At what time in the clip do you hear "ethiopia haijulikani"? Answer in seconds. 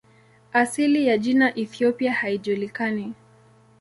1.57-3.13